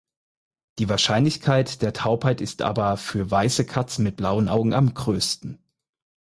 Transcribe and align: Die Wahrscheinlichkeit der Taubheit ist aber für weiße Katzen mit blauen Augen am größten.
Die 0.79 0.89
Wahrscheinlichkeit 0.89 1.83
der 1.83 1.93
Taubheit 1.93 2.41
ist 2.41 2.63
aber 2.63 2.97
für 2.97 3.29
weiße 3.29 3.67
Katzen 3.67 4.01
mit 4.03 4.15
blauen 4.15 4.49
Augen 4.49 4.73
am 4.73 4.95
größten. 4.95 5.59